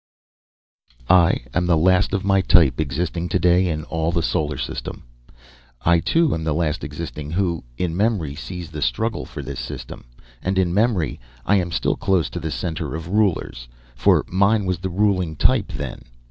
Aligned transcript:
I 1.11 1.41
am 1.53 1.67
the 1.67 1.77
last 1.77 2.11
of 2.11 2.25
my 2.25 2.41
type 2.41 2.79
existing 2.81 3.29
today 3.29 3.67
in 3.67 3.83
all 3.83 4.11
the 4.11 4.23
Solar 4.23 4.57
System. 4.57 5.03
I, 5.81 5.99
too, 5.99 6.33
am 6.33 6.43
the 6.43 6.55
last 6.55 6.83
existing 6.83 7.29
who, 7.29 7.63
in 7.77 7.95
memory, 7.95 8.33
sees 8.33 8.71
the 8.71 8.81
struggle 8.81 9.25
for 9.25 9.43
this 9.43 9.59
System, 9.59 10.05
and 10.41 10.57
in 10.57 10.73
memory 10.73 11.19
I 11.45 11.57
am 11.57 11.71
still 11.71 11.97
close 11.97 12.31
to 12.31 12.39
the 12.39 12.49
Center 12.49 12.95
of 12.95 13.09
Rulers, 13.09 13.67
for 13.93 14.25
mine 14.27 14.65
was 14.65 14.79
the 14.79 14.89
ruling 14.89 15.35
type 15.35 15.71
then. 15.71 16.01